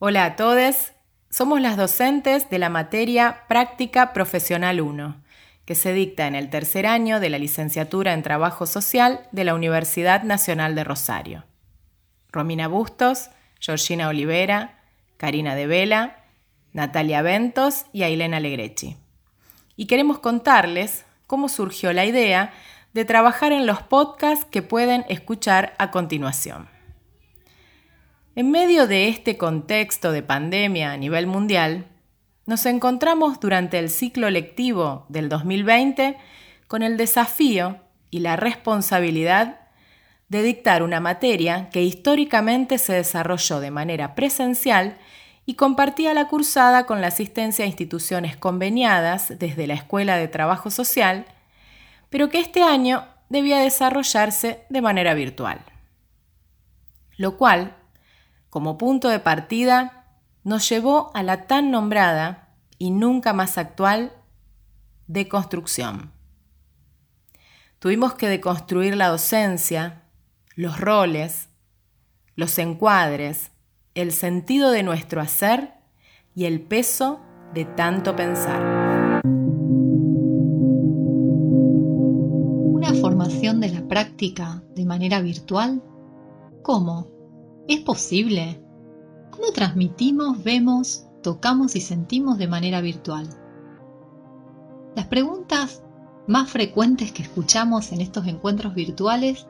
Hola 0.00 0.24
a 0.26 0.36
todos, 0.36 0.92
somos 1.28 1.60
las 1.60 1.76
docentes 1.76 2.48
de 2.48 2.60
la 2.60 2.68
materia 2.68 3.42
Práctica 3.48 4.12
Profesional 4.12 4.80
1, 4.80 5.20
que 5.64 5.74
se 5.74 5.92
dicta 5.92 6.28
en 6.28 6.36
el 6.36 6.50
tercer 6.50 6.86
año 6.86 7.18
de 7.18 7.30
la 7.30 7.38
licenciatura 7.38 8.12
en 8.12 8.22
Trabajo 8.22 8.64
Social 8.66 9.26
de 9.32 9.42
la 9.42 9.56
Universidad 9.56 10.22
Nacional 10.22 10.76
de 10.76 10.84
Rosario. 10.84 11.46
Romina 12.30 12.68
Bustos, 12.68 13.30
Georgina 13.58 14.06
Olivera, 14.06 14.78
Karina 15.16 15.56
de 15.56 15.66
Vela, 15.66 16.18
Natalia 16.72 17.20
Ventos 17.22 17.86
y 17.92 18.04
Ailena 18.04 18.38
Legrechi. 18.38 18.96
Y 19.74 19.86
queremos 19.86 20.20
contarles 20.20 21.06
cómo 21.26 21.48
surgió 21.48 21.92
la 21.92 22.04
idea 22.04 22.52
de 22.92 23.04
trabajar 23.04 23.50
en 23.50 23.66
los 23.66 23.82
podcasts 23.82 24.44
que 24.44 24.62
pueden 24.62 25.04
escuchar 25.08 25.74
a 25.78 25.90
continuación. 25.90 26.77
En 28.38 28.52
medio 28.52 28.86
de 28.86 29.08
este 29.08 29.36
contexto 29.36 30.12
de 30.12 30.22
pandemia 30.22 30.92
a 30.92 30.96
nivel 30.96 31.26
mundial, 31.26 31.86
nos 32.46 32.66
encontramos 32.66 33.40
durante 33.40 33.80
el 33.80 33.90
ciclo 33.90 34.30
lectivo 34.30 35.06
del 35.08 35.28
2020 35.28 36.16
con 36.68 36.84
el 36.84 36.96
desafío 36.96 37.80
y 38.12 38.20
la 38.20 38.36
responsabilidad 38.36 39.58
de 40.28 40.44
dictar 40.44 40.84
una 40.84 41.00
materia 41.00 41.68
que 41.70 41.82
históricamente 41.82 42.78
se 42.78 42.92
desarrolló 42.92 43.58
de 43.58 43.72
manera 43.72 44.14
presencial 44.14 44.98
y 45.44 45.54
compartía 45.54 46.14
la 46.14 46.28
cursada 46.28 46.86
con 46.86 47.00
la 47.00 47.08
asistencia 47.08 47.64
a 47.64 47.68
instituciones 47.68 48.36
conveniadas 48.36 49.36
desde 49.36 49.66
la 49.66 49.74
Escuela 49.74 50.16
de 50.16 50.28
Trabajo 50.28 50.70
Social, 50.70 51.26
pero 52.08 52.28
que 52.28 52.38
este 52.38 52.62
año 52.62 53.04
debía 53.30 53.58
desarrollarse 53.58 54.60
de 54.68 54.80
manera 54.80 55.14
virtual. 55.14 55.58
Lo 57.16 57.36
cual 57.36 57.74
como 58.58 58.76
punto 58.76 59.08
de 59.08 59.20
partida, 59.20 60.18
nos 60.42 60.68
llevó 60.68 61.12
a 61.14 61.22
la 61.22 61.46
tan 61.46 61.70
nombrada 61.70 62.56
y 62.76 62.90
nunca 62.90 63.32
más 63.32 63.56
actual 63.56 64.10
deconstrucción. 65.06 66.10
Tuvimos 67.78 68.14
que 68.14 68.28
deconstruir 68.28 68.96
la 68.96 69.10
docencia, 69.10 70.02
los 70.56 70.80
roles, 70.80 71.50
los 72.34 72.58
encuadres, 72.58 73.52
el 73.94 74.10
sentido 74.10 74.72
de 74.72 74.82
nuestro 74.82 75.20
hacer 75.20 75.74
y 76.34 76.46
el 76.46 76.60
peso 76.60 77.20
de 77.54 77.64
tanto 77.64 78.16
pensar. 78.16 78.60
¿Una 82.74 82.92
formación 82.94 83.60
de 83.60 83.68
la 83.68 83.86
práctica 83.86 84.64
de 84.74 84.84
manera 84.84 85.20
virtual? 85.20 85.80
¿Cómo? 86.64 87.17
¿Es 87.68 87.80
posible? 87.80 88.58
¿Cómo 89.30 89.52
transmitimos, 89.52 90.42
vemos, 90.42 91.04
tocamos 91.22 91.76
y 91.76 91.82
sentimos 91.82 92.38
de 92.38 92.48
manera 92.48 92.80
virtual? 92.80 93.28
Las 94.96 95.06
preguntas 95.06 95.82
más 96.26 96.50
frecuentes 96.50 97.12
que 97.12 97.22
escuchamos 97.22 97.92
en 97.92 98.00
estos 98.00 98.26
encuentros 98.26 98.74
virtuales 98.74 99.46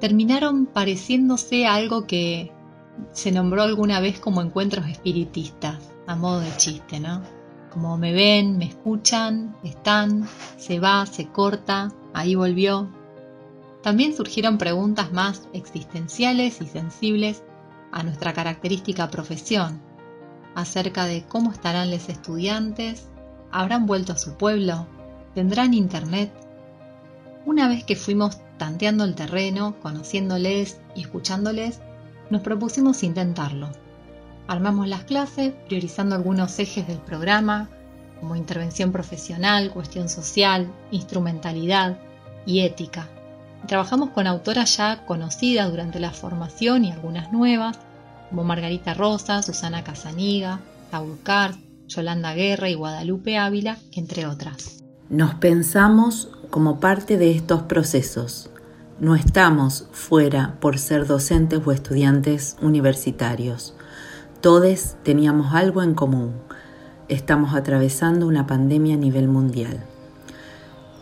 terminaron 0.00 0.66
pareciéndose 0.66 1.68
a 1.68 1.76
algo 1.76 2.08
que 2.08 2.52
se 3.12 3.30
nombró 3.30 3.62
alguna 3.62 4.00
vez 4.00 4.18
como 4.18 4.42
encuentros 4.42 4.88
espiritistas, 4.88 5.92
a 6.08 6.16
modo 6.16 6.40
de 6.40 6.56
chiste, 6.56 6.98
¿no? 6.98 7.22
Como 7.72 7.96
me 7.98 8.12
ven, 8.12 8.58
me 8.58 8.64
escuchan, 8.64 9.56
están, 9.62 10.26
se 10.56 10.80
va, 10.80 11.06
se 11.06 11.28
corta, 11.28 11.92
ahí 12.14 12.34
volvió, 12.34 12.90
también 13.86 14.16
surgieron 14.16 14.58
preguntas 14.58 15.12
más 15.12 15.42
existenciales 15.52 16.60
y 16.60 16.66
sensibles 16.66 17.44
a 17.92 18.02
nuestra 18.02 18.32
característica 18.32 19.08
profesión, 19.12 19.80
acerca 20.56 21.04
de 21.04 21.22
cómo 21.22 21.52
estarán 21.52 21.92
los 21.92 22.08
estudiantes, 22.08 23.06
habrán 23.52 23.86
vuelto 23.86 24.12
a 24.12 24.18
su 24.18 24.34
pueblo, 24.34 24.88
tendrán 25.36 25.72
internet. 25.72 26.32
Una 27.44 27.68
vez 27.68 27.84
que 27.84 27.94
fuimos 27.94 28.40
tanteando 28.58 29.04
el 29.04 29.14
terreno, 29.14 29.76
conociéndoles 29.78 30.80
y 30.96 31.02
escuchándoles, 31.02 31.78
nos 32.28 32.42
propusimos 32.42 33.04
intentarlo. 33.04 33.70
Armamos 34.48 34.88
las 34.88 35.04
clases 35.04 35.54
priorizando 35.68 36.16
algunos 36.16 36.58
ejes 36.58 36.88
del 36.88 36.98
programa, 36.98 37.70
como 38.18 38.34
intervención 38.34 38.90
profesional, 38.90 39.70
cuestión 39.70 40.08
social, 40.08 40.72
instrumentalidad 40.90 42.00
y 42.46 42.62
ética. 42.62 43.08
Trabajamos 43.66 44.10
con 44.10 44.26
autoras 44.26 44.76
ya 44.76 45.04
conocidas 45.06 45.70
durante 45.70 45.98
la 45.98 46.10
formación 46.10 46.84
y 46.84 46.92
algunas 46.92 47.32
nuevas, 47.32 47.78
como 48.30 48.44
Margarita 48.44 48.94
Rosa, 48.94 49.42
Susana 49.42 49.82
Casaniga, 49.82 50.60
Paul 50.90 51.18
Cart, 51.22 51.58
Yolanda 51.88 52.34
Guerra 52.34 52.68
y 52.68 52.74
Guadalupe 52.74 53.38
Ávila, 53.38 53.78
entre 53.92 54.26
otras. 54.26 54.84
Nos 55.08 55.34
pensamos 55.34 56.30
como 56.50 56.80
parte 56.80 57.16
de 57.16 57.30
estos 57.32 57.62
procesos. 57.62 58.50
No 58.98 59.14
estamos 59.14 59.88
fuera 59.92 60.56
por 60.60 60.78
ser 60.78 61.06
docentes 61.06 61.60
o 61.64 61.72
estudiantes 61.72 62.56
universitarios. 62.60 63.74
Todos 64.40 64.96
teníamos 65.02 65.54
algo 65.54 65.82
en 65.82 65.94
común. 65.94 66.34
Estamos 67.08 67.54
atravesando 67.54 68.26
una 68.26 68.46
pandemia 68.46 68.94
a 68.94 68.98
nivel 68.98 69.28
mundial. 69.28 69.84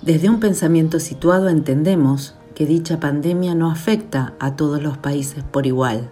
Desde 0.00 0.30
un 0.30 0.40
pensamiento 0.40 0.98
situado 0.98 1.48
entendemos 1.48 2.34
que 2.54 2.66
dicha 2.66 3.00
pandemia 3.00 3.54
no 3.54 3.70
afecta 3.70 4.34
a 4.38 4.56
todos 4.56 4.82
los 4.82 4.98
países 4.98 5.44
por 5.44 5.66
igual. 5.66 6.08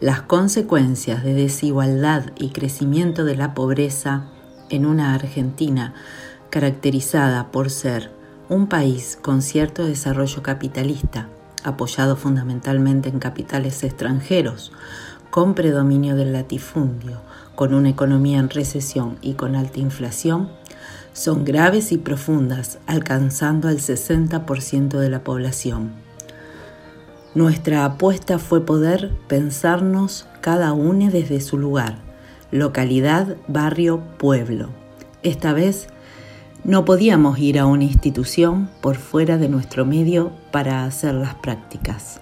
Las 0.00 0.22
consecuencias 0.22 1.24
de 1.24 1.34
desigualdad 1.34 2.26
y 2.36 2.50
crecimiento 2.50 3.24
de 3.24 3.36
la 3.36 3.54
pobreza 3.54 4.26
en 4.70 4.86
una 4.86 5.14
Argentina 5.14 5.94
caracterizada 6.50 7.50
por 7.50 7.70
ser 7.70 8.10
un 8.48 8.66
país 8.66 9.18
con 9.20 9.42
cierto 9.42 9.84
desarrollo 9.84 10.42
capitalista, 10.42 11.28
apoyado 11.64 12.16
fundamentalmente 12.16 13.08
en 13.08 13.18
capitales 13.18 13.82
extranjeros, 13.84 14.72
con 15.30 15.54
predominio 15.54 16.16
del 16.16 16.32
latifundio, 16.32 17.20
con 17.54 17.74
una 17.74 17.90
economía 17.90 18.38
en 18.38 18.48
recesión 18.48 19.18
y 19.20 19.34
con 19.34 19.56
alta 19.56 19.80
inflación, 19.80 20.48
son 21.18 21.44
graves 21.44 21.90
y 21.90 21.98
profundas, 21.98 22.78
alcanzando 22.86 23.66
al 23.66 23.78
60% 23.78 24.98
de 24.98 25.10
la 25.10 25.24
población. 25.24 25.90
Nuestra 27.34 27.84
apuesta 27.84 28.38
fue 28.38 28.64
poder 28.64 29.10
pensarnos 29.26 30.28
cada 30.40 30.72
uno 30.72 31.10
desde 31.10 31.40
su 31.40 31.58
lugar, 31.58 31.98
localidad, 32.52 33.36
barrio, 33.48 34.00
pueblo. 34.16 34.68
Esta 35.24 35.52
vez 35.52 35.88
no 36.62 36.84
podíamos 36.84 37.40
ir 37.40 37.58
a 37.58 37.66
una 37.66 37.84
institución 37.84 38.70
por 38.80 38.94
fuera 38.94 39.38
de 39.38 39.48
nuestro 39.48 39.84
medio 39.84 40.30
para 40.52 40.84
hacer 40.84 41.14
las 41.14 41.34
prácticas. 41.34 42.20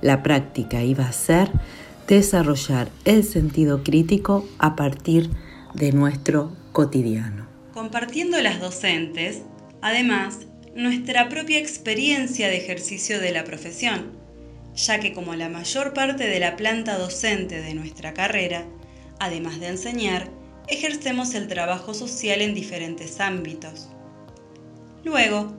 La 0.00 0.22
práctica 0.22 0.84
iba 0.84 1.06
a 1.06 1.12
ser 1.12 1.50
desarrollar 2.06 2.88
el 3.04 3.24
sentido 3.24 3.82
crítico 3.82 4.44
a 4.60 4.76
partir 4.76 5.28
de 5.74 5.90
nuestro 5.90 6.52
cotidiano 6.70 7.47
compartiendo 7.78 8.42
las 8.42 8.58
docentes, 8.58 9.42
además, 9.82 10.48
nuestra 10.74 11.28
propia 11.28 11.60
experiencia 11.60 12.48
de 12.48 12.56
ejercicio 12.56 13.20
de 13.20 13.30
la 13.30 13.44
profesión, 13.44 14.18
ya 14.74 14.98
que 14.98 15.12
como 15.12 15.36
la 15.36 15.48
mayor 15.48 15.94
parte 15.94 16.26
de 16.26 16.40
la 16.40 16.56
planta 16.56 16.98
docente 16.98 17.62
de 17.62 17.74
nuestra 17.74 18.14
carrera, 18.14 18.66
además 19.20 19.60
de 19.60 19.68
enseñar, 19.68 20.28
ejercemos 20.66 21.34
el 21.34 21.46
trabajo 21.46 21.94
social 21.94 22.40
en 22.40 22.52
diferentes 22.52 23.20
ámbitos. 23.20 23.90
Luego, 25.04 25.54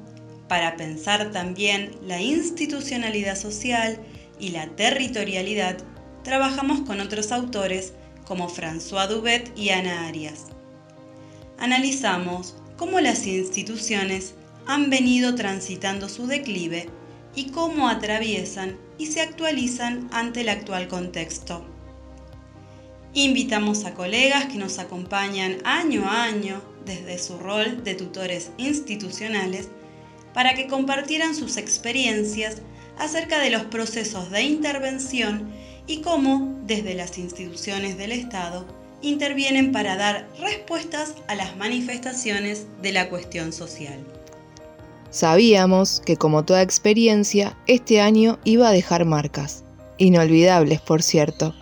para 0.50 0.76
pensar 0.76 1.32
también 1.32 1.92
la 2.06 2.22
institucionalidad 2.22 3.38
social 3.38 3.98
y 4.42 4.50
la 4.50 4.68
territorialidad, 4.76 5.78
trabajamos 6.26 6.82
con 6.82 7.00
otros 7.00 7.32
autores 7.32 7.94
como 8.26 8.50
François 8.50 9.08
Dubet 9.08 9.58
y 9.58 9.70
Ana 9.70 10.10
Arias 10.10 10.48
analizamos 11.60 12.56
cómo 12.78 13.00
las 13.00 13.28
instituciones 13.28 14.34
han 14.66 14.90
venido 14.90 15.36
transitando 15.36 16.10
su 16.10 16.28
declive 16.28 16.90
y 17.36 17.52
cómo 17.52 17.90
atraviesan 17.90 18.78
y 18.98 19.08
se 19.08 19.22
actualizan 19.22 20.10
ante 20.12 20.42
el 20.42 20.50
actual 20.50 20.88
contexto. 20.88 21.66
Invitamos 23.14 23.86
a 23.86 23.94
colegas 23.94 24.46
que 24.46 24.58
nos 24.58 24.78
acompañan 24.78 25.58
año 25.66 26.06
a 26.06 26.24
año 26.24 26.62
desde 26.86 27.18
su 27.18 27.38
rol 27.38 27.84
de 27.84 27.96
tutores 27.96 28.52
institucionales 28.58 29.70
para 30.34 30.54
que 30.54 30.68
compartieran 30.68 31.36
sus 31.36 31.58
experiencias 31.58 32.62
acerca 32.98 33.40
de 33.40 33.50
los 33.50 33.64
procesos 33.64 34.30
de 34.30 34.44
intervención 34.44 35.50
y 35.88 36.02
cómo 36.02 36.60
desde 36.66 36.94
las 36.94 37.18
instituciones 37.18 37.98
del 37.98 38.12
Estado 38.12 38.79
intervienen 39.02 39.72
para 39.72 39.96
dar 39.96 40.28
respuestas 40.40 41.14
a 41.28 41.36
las 41.36 41.56
manifestaciones 41.58 42.66
de 42.82 42.92
la 42.92 43.10
cuestión 43.10 43.54
social. 43.54 44.00
Sabíamos 45.12 46.02
que 46.06 46.18
como 46.18 46.46
toda 46.46 46.62
experiencia, 46.62 47.58
este 47.68 48.02
año 48.02 48.40
iba 48.44 48.70
a 48.70 48.74
dejar 48.74 49.06
marcas, 49.06 49.64
inolvidables 49.98 50.82
por 50.82 51.02
cierto, 51.02 51.56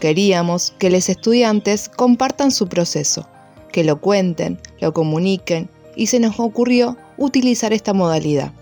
Queríamos 0.00 0.74
que 0.78 0.90
los 0.90 1.08
estudiantes 1.08 1.88
compartan 1.88 2.50
su 2.50 2.68
proceso, 2.68 3.26
que 3.72 3.82
lo 3.82 4.00
cuenten, 4.00 4.60
lo 4.80 4.92
comuniquen 4.92 5.70
y 5.94 6.08
se 6.08 6.20
nos 6.20 6.38
ocurrió 6.38 6.98
utilizar 7.16 7.72
esta 7.72 7.94
modalidad, 7.94 8.52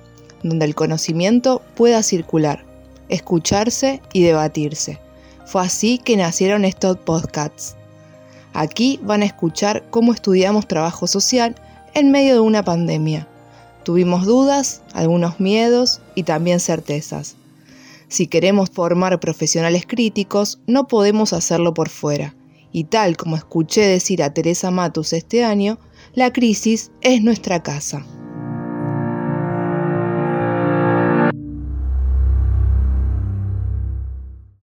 donde 0.44 0.64
el 0.64 0.76
conocimiento 0.76 1.60
pueda 1.74 2.04
circular, 2.04 2.64
escucharse 3.08 4.00
y 4.12 4.22
debatirse. 4.22 5.00
Fue 5.44 5.62
así 5.62 5.98
que 5.98 6.16
nacieron 6.16 6.64
estos 6.64 6.98
podcasts. 6.98 7.74
Aquí 8.54 9.00
van 9.02 9.22
a 9.22 9.26
escuchar 9.26 9.84
cómo 9.90 10.14
estudiamos 10.14 10.68
trabajo 10.68 11.08
social 11.08 11.56
en 11.92 12.12
medio 12.12 12.34
de 12.34 12.40
una 12.40 12.64
pandemia. 12.64 13.26
Tuvimos 13.82 14.24
dudas, 14.26 14.80
algunos 14.92 15.40
miedos 15.40 16.00
y 16.14 16.22
también 16.22 16.60
certezas. 16.60 17.34
Si 18.08 18.28
queremos 18.28 18.70
formar 18.70 19.18
profesionales 19.18 19.86
críticos, 19.86 20.60
no 20.68 20.86
podemos 20.86 21.32
hacerlo 21.32 21.74
por 21.74 21.88
fuera. 21.88 22.36
Y 22.70 22.84
tal 22.84 23.16
como 23.16 23.36
escuché 23.36 23.82
decir 23.82 24.22
a 24.22 24.32
Teresa 24.32 24.70
Matus 24.70 25.12
este 25.12 25.44
año, 25.44 25.78
la 26.14 26.32
crisis 26.32 26.92
es 27.00 27.22
nuestra 27.22 27.60
casa. 27.60 28.06